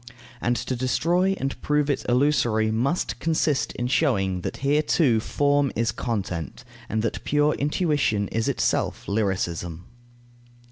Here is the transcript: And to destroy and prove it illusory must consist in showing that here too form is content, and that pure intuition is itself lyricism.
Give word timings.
And 0.41 0.55
to 0.55 0.75
destroy 0.75 1.33
and 1.37 1.61
prove 1.61 1.87
it 1.87 2.03
illusory 2.09 2.71
must 2.71 3.19
consist 3.19 3.71
in 3.73 3.85
showing 3.85 4.41
that 4.41 4.57
here 4.65 4.81
too 4.81 5.19
form 5.19 5.71
is 5.75 5.91
content, 5.91 6.63
and 6.89 7.03
that 7.03 7.23
pure 7.23 7.53
intuition 7.53 8.27
is 8.29 8.47
itself 8.49 9.07
lyricism. 9.07 9.85